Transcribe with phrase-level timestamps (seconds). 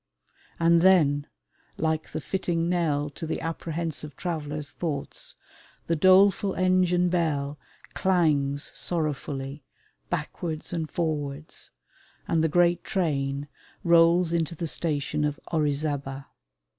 [0.59, 1.27] And then,
[1.77, 5.35] like the fitting knell to the apprehensive traveller's thoughts,
[5.85, 7.59] the doleful engine bell
[7.93, 9.63] clangs sorrowfully
[10.09, 11.69] backwards and forwards,
[12.27, 13.47] and the great train
[13.83, 16.25] rolls into the station of Orizaba.